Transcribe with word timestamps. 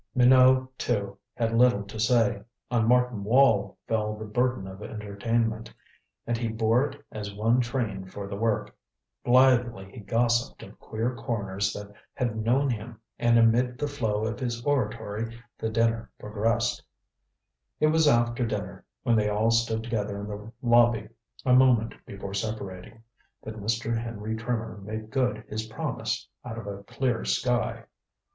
Minot, 0.15 0.79
too, 0.79 1.15
had 1.35 1.53
little 1.55 1.83
to 1.83 1.99
say. 1.99 2.41
On 2.71 2.87
Martin 2.87 3.23
Wall 3.23 3.77
fell 3.85 4.15
the 4.15 4.25
burden 4.25 4.65
of 4.67 4.81
entertainment, 4.81 5.71
and 6.25 6.39
he 6.39 6.47
bore 6.47 6.87
it 6.89 7.05
as 7.11 7.35
one 7.35 7.59
trained 7.61 8.11
for 8.11 8.25
the 8.27 8.35
work. 8.35 8.75
Blithely 9.23 9.91
he 9.91 9.99
gossiped 9.99 10.63
of 10.63 10.79
queer 10.79 11.15
corners 11.15 11.71
that 11.73 11.93
had 12.15 12.35
known 12.35 12.71
him 12.71 12.99
and 13.19 13.37
amid 13.37 13.77
the 13.77 13.87
flow 13.87 14.25
of 14.25 14.39
his 14.39 14.65
oratory 14.65 15.39
the 15.59 15.69
dinner 15.69 16.09
progressed. 16.19 16.81
It 17.79 17.89
was 17.89 18.07
after 18.07 18.43
dinner, 18.43 18.83
when 19.03 19.15
they 19.15 19.29
all 19.29 19.51
stood 19.51 19.83
together 19.83 20.19
in 20.21 20.27
the 20.27 20.51
lobby 20.63 21.09
a 21.45 21.53
moment 21.53 21.93
before 22.07 22.33
separating, 22.33 23.03
that 23.43 23.53
Mr. 23.61 23.95
Henry 23.95 24.35
Trimmer 24.35 24.79
made 24.83 25.11
good 25.11 25.43
his 25.47 25.67
promise 25.67 26.27
out 26.43 26.57
of 26.57 26.65
a 26.65 26.81
clear 26.85 27.23
sky. 27.23 27.83